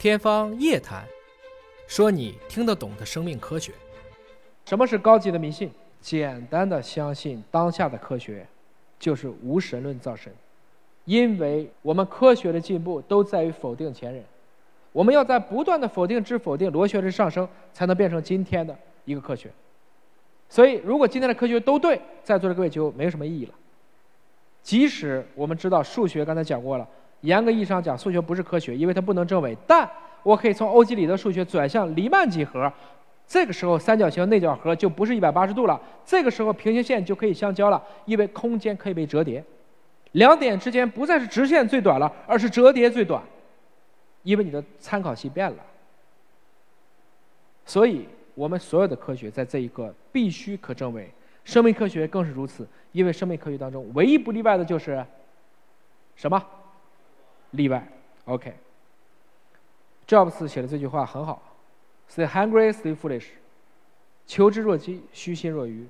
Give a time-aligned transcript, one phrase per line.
[0.00, 1.04] 天方夜谭，
[1.86, 3.70] 说你听得懂的生命科学。
[4.64, 5.70] 什么是高级的迷信？
[6.00, 8.46] 简单的相信当下的科学，
[8.98, 10.32] 就是无神论造神。
[11.04, 14.24] 因为我们科学的进步都在于否定前人，
[14.90, 18.74] 我们要在不断的否定之否定螺旋式上升，才能变成今天的
[19.04, 19.50] 一个科学。
[20.48, 23.52] 所以，如果今天的科学都对，在座的各位就没有什么意义了。
[24.62, 26.88] 即使我们知道数学，刚才讲过了，
[27.20, 29.56] 严格意义上讲，数学不是科学，因为它不能证伪。
[29.66, 29.88] 但
[30.22, 32.72] 我可以从欧几里得数学转向黎曼几何，
[33.26, 39.44] 这个时候三角形内角和就不是一百八十度了，这个时候平行线就可以相交了，因为空间可以被折叠，
[40.12, 43.22] 两点之间不再是直线最短了，而是折叠最短，
[44.22, 45.58] 因为你的参考系变了。
[47.64, 51.08] 所以我们所有的科学在这一个必须可证伪，
[51.44, 55.04] 生命科学更是如此，因为生命科学当中唯一不例外的就是
[56.16, 56.42] 什么？
[57.50, 57.86] 例外。
[58.24, 58.54] OK。
[60.06, 61.40] Jobs 写的这句话很好
[62.10, 63.26] ，“Stay hungry, stay foolish。”
[64.26, 65.86] 求知若饥，虚心若愚。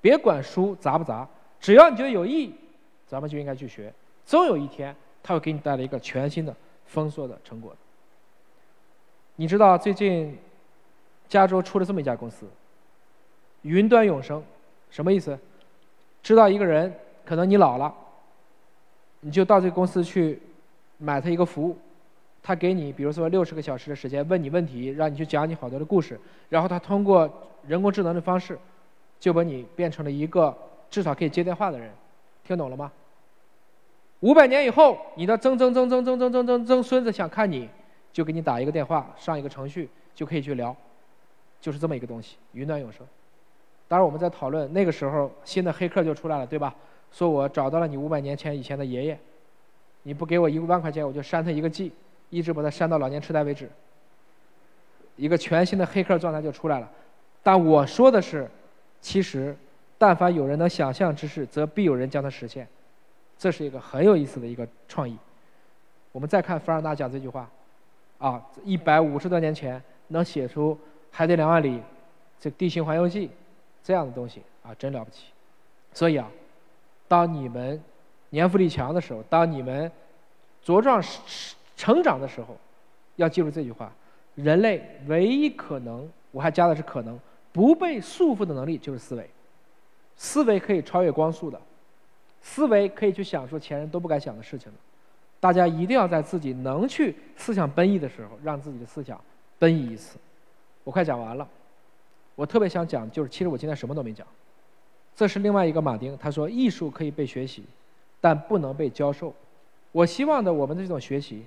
[0.00, 1.28] 别管书杂不杂，
[1.60, 2.54] 只要你觉得有意义，
[3.06, 3.92] 咱们就应该去学。
[4.26, 6.54] 总有一天，它会给你带来一个全新的
[6.86, 7.74] 丰硕的成果。
[9.36, 10.38] 你知道最近
[11.28, 12.46] 加州出了这么一家公司——
[13.62, 14.42] 云端永生，
[14.90, 15.38] 什么意思？
[16.22, 17.94] 知道一个人，可能你老了，
[19.20, 20.40] 你就到这个公司去
[21.02, 21.76] 买他一个服务。
[22.44, 27.30] 他给你，比如说六十个小时的时间，问你问题，让你去讲你好多的故事，然后他通过
[27.66, 28.58] 人工智能的方式，
[29.20, 30.52] 就把你变成了一个
[30.90, 31.88] 至少可以接电话的人，
[32.42, 32.90] 听懂了吗？
[34.18, 37.68] 五百年以后，你的曾曾曾曾曾曾曾曾曾孙子想看你，
[38.12, 40.74] 就给你打一个电话，上一个程序就可以去聊，
[41.60, 43.06] 就是这么一个东西，云端永生。
[43.86, 46.74] 当然我们在讨论那个时候新的黑客就出来了，对吧？
[47.12, 49.20] 说我找到了你五百年前以前的爷爷，
[50.02, 51.92] 你不给我一万块钱，我就删他一个 G。
[52.30, 53.68] 一直把它删到老年痴呆为止，
[55.16, 56.90] 一个全新的黑客状态就出来了。
[57.42, 58.50] 但我说的是，
[59.02, 59.54] 其实，
[59.98, 62.66] 但凡有人能想象之事，则必有人将它实现。
[63.36, 65.14] 这是一个很有意思的一个创意。
[66.10, 67.50] 我们再看凡尔纳讲这句话，
[68.16, 70.74] 啊，一百五十多年前能写出
[71.10, 71.76] 《海底两万里》
[72.40, 73.28] 这《地心环游记》
[73.84, 75.26] 这样的东西啊，真了不起。
[75.92, 76.30] 所以啊，
[77.08, 77.78] 当你们
[78.30, 79.92] 年富力强的时候，当你们
[80.64, 81.02] 茁壮
[81.76, 82.56] 成长的时候，
[83.16, 83.92] 要记住这句话：
[84.34, 87.18] 人类唯一可能，我还加的是可能
[87.52, 89.28] 不被束缚的能力，就是思维。
[90.16, 91.60] 思维可以超越光速的，
[92.40, 94.78] 思维可以去想出前人都不敢想的事情的。
[95.40, 99.20] 大家一定要在自己能去思想奔逸的时候，让自己的思想
[99.58, 100.16] 奔逸一次。
[100.84, 101.48] 我快讲完了，
[102.36, 104.24] 我特别想讲，就是其实我今天什么都没讲。
[105.16, 107.64] 这是另外一个马丁，他说：艺术可以被学习，
[108.20, 109.34] 但不能被教授。
[109.92, 111.44] 我希望的我们的这种学习。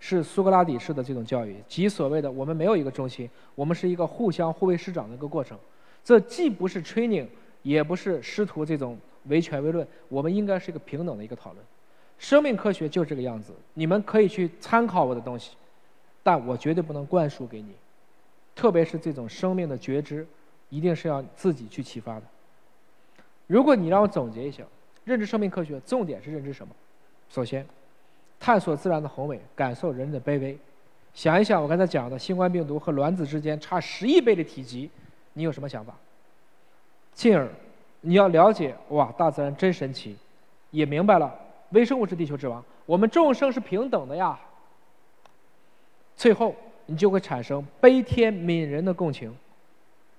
[0.00, 5.58] 是苏格拉底式的这种教育，即所谓的我们没有一个中心，我们是一个互相互为师长的一个过程。
[6.04, 7.26] 这既不是 training，
[7.64, 11.64] 也不是师徒这种唯权威论，我们应该是一个平等的一个讨论。
[12.16, 15.56] 生命科学就这个样子，你们可以去参考我的东西，
[16.22, 17.74] 但我绝对不能灌输给你。
[18.54, 20.24] 特别是这种生命的觉知，
[20.70, 22.22] 一定是要自己去启发的。
[23.48, 24.62] 如果你让我总结一下，
[25.04, 26.72] 认知生命科学重点是认知什么？
[27.28, 27.66] 首先。
[28.40, 30.56] 探索自然的宏伟，感受人的卑微。
[31.14, 34.88] 想一想我刚才讲的新冠病毒和卵子之间差十亿倍的体积，
[35.32, 35.92] 你有什么想法？
[37.12, 37.48] 进而，
[38.02, 40.16] 你要了解哇，大自然真神奇，
[40.70, 41.34] 也明白了
[41.70, 44.38] 微生物是地球之王，我们众生是平等的呀。
[46.16, 46.54] 最后，
[46.86, 49.36] 你就会产生悲天悯人的共情，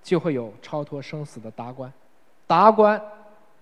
[0.03, 1.91] 就会有超脱生死的达观。
[2.45, 3.01] 达观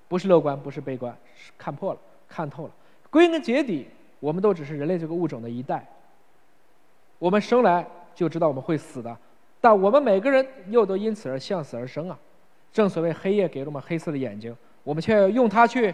[0.08, 2.72] 不是乐观，不是悲观，是看破了，看透了。
[3.12, 3.86] 归根结底。
[4.20, 5.86] 我们都只是人类这个物种的一代。
[7.20, 9.18] 我们生来就知道我们会死的，
[9.60, 12.20] 但我们每个人又都因此而向死而生啊！
[12.72, 15.94] 正所谓黑夜给了我们黑色的眼睛，我们却要用它去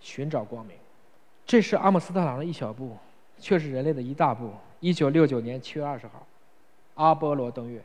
[0.00, 0.76] 寻找光明。
[1.44, 2.96] 这是阿姆斯特朗的一小步，
[3.38, 4.50] 却是人类的一大步。
[4.78, 6.24] 一九六九年七月二十号，
[6.94, 7.82] 阿波罗登月。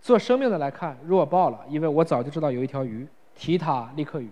[0.00, 4.28] 做生命的来看，弱爆了，因为我早就知道有一条鱼——提塔利克鱼，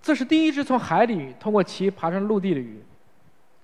[0.00, 2.80] 这是第一只从海里通过鳍爬上陆地的鱼。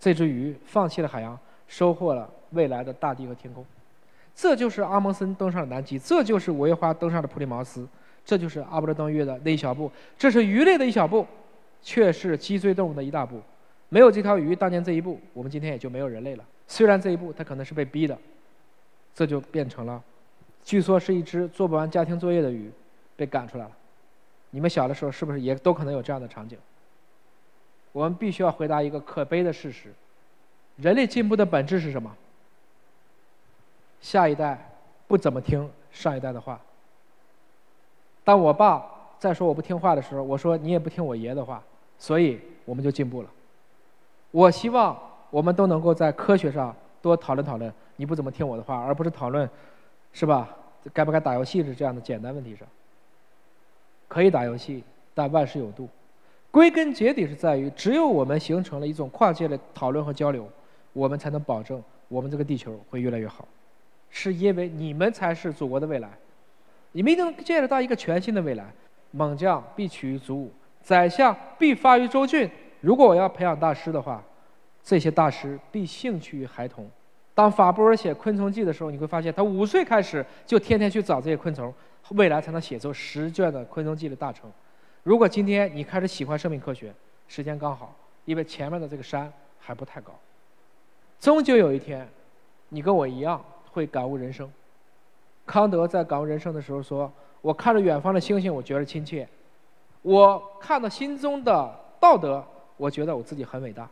[0.05, 3.65] 这只鱼放弃了海洋，收获了未来的大地和天空。
[4.37, 7.89] 这就是阿蒙森登上了南极，这就是五月花登上了普利茅斯，
[8.23, 9.91] 这就是阿波罗登月的那一小步。
[10.19, 11.27] 这是鱼类的一小步，
[11.81, 13.41] 却是脊椎动物的一大步。
[13.89, 16.45] 没有这条鱼当年这一步，我们今天也就没有人类了。
[16.69, 18.19] 虽然这一步它可能是被逼的，
[19.15, 20.03] 这就变成了，
[20.63, 22.71] 据说是一只做不完家庭作业的鱼，
[23.17, 23.71] 被赶出来了。
[24.51, 26.59] 你们小的时候是不是也都可能有这样的场景？
[27.95, 29.95] 我们必须要回答一个可悲的事实：
[30.77, 32.13] 人类进步的本质是什么？
[34.01, 34.73] 下一代
[35.07, 36.61] 不怎么听上一代的话。
[38.25, 38.85] 当我爸
[39.21, 41.63] 在说我不听话的时候，我说你也不听我爷的话，
[41.97, 43.29] 所以我们就进步了。
[44.33, 45.01] 我希望
[45.31, 49.49] 我们都能够在科学上多讨论讨论，你不怎么听我的话，而不是讨论，
[50.13, 50.49] 是吧？
[50.93, 52.67] 该不该打游戏是这样的简单问题上。
[54.09, 54.83] 可以打游戏，
[55.15, 55.89] 但万事有度。
[56.55, 60.49] 归根结底是在于，只有我们形成了一种跨界的讨论和交流，
[60.93, 63.49] 我们才能保证我们这个地球会越来越好。
[64.09, 66.09] 是因为你们才是祖国的未来。
[66.93, 68.73] 你们一定能建设到一个全新的未来。
[69.11, 72.49] 猛将必取于祖武，宰相必发于州郡。
[72.81, 74.23] 如果我要培养大师的话，
[74.81, 76.89] 这些大师必兴趣于孩童。
[77.35, 81.75] 当法布尔写《昆虫记》的时候，你会发现他五岁开始就天天去找这些昆虫，
[82.11, 84.49] 未来才能写出十卷的《昆虫记》的大成。
[85.05, 86.93] 如果今天你开始喜欢生命科学，
[87.29, 89.31] 时间刚好，因为前面的这个山
[89.61, 90.13] 还不太高。
[91.21, 92.09] 终究有一天，
[92.71, 94.51] 你跟我一样会感悟人生。
[95.45, 97.13] 康德在感悟人生的时候说
[97.43, 99.27] ：“我看着远方的星星，我觉得亲切；
[100.01, 102.43] 我看到心中的道德，
[102.79, 103.87] 我觉得我自己很伟大。”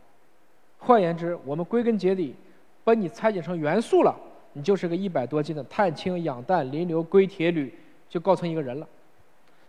[0.79, 2.35] 换言之，我们归根结底，
[2.83, 4.15] 把你拆解成元素了，
[4.53, 7.71] 你就是个一百多斤的碳、氢、氧、氮、磷、硫、硅、铁、铝，
[8.09, 8.87] 就构成一个人了。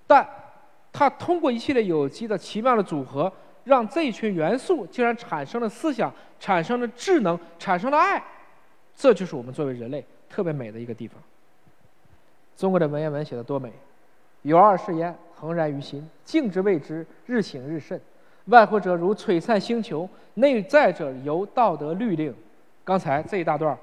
[0.06, 0.26] 但，
[0.94, 3.31] 它通过一系列有机的奇妙的组合，
[3.64, 8.23] 让这一群元素竟然产生了思想，产生了智能，产生了爱。
[8.94, 11.20] 这就是我们作为人类特别美的一个地方。
[12.56, 13.73] 中国的文言文写的多美，
[14.43, 18.00] 有二是焉，恒然于心，静之谓之，日省日甚。
[18.44, 22.32] 外乎者如璀璨星球，内在者由道德律令。
[22.85, 23.76] 刚才这一大段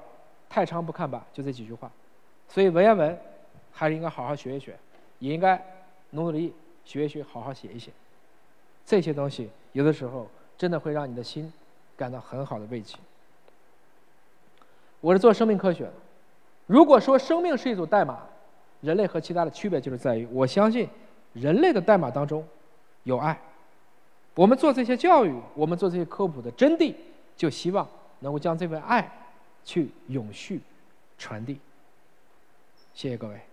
[0.48, 1.90] 太长不看吧，就这几句话。
[2.48, 3.18] 所以文言文
[3.70, 4.74] 还是应该好好学一学，
[5.18, 5.62] 也应该
[6.10, 7.90] 努努力学一学，好好写一写。
[8.84, 11.52] 这些东西有的时候真的会让你的心
[11.96, 12.98] 感到很好的慰藉。
[15.00, 15.92] 我是做生命科学的，
[16.66, 18.20] 如果说生命是一组代码。
[18.82, 20.88] 人类和其他的区别就是在于，我相信
[21.34, 22.44] 人类的代码当中
[23.04, 23.40] 有爱。
[24.34, 26.92] 我们做这些教育，我们做这些科普的真谛，
[27.36, 27.88] 就希望
[28.18, 29.08] 能够将这份爱
[29.64, 30.60] 去永续
[31.16, 31.60] 传递。
[32.92, 33.51] 谢谢各位。